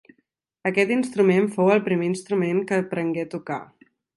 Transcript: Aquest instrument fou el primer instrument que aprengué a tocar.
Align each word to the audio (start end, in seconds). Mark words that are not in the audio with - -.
Aquest 0.69 0.93
instrument 0.95 1.45
fou 1.57 1.69
el 1.75 1.83
primer 1.91 2.09
instrument 2.15 2.65
que 2.73 2.81
aprengué 2.85 3.27
a 3.29 3.33
tocar. 3.39 3.61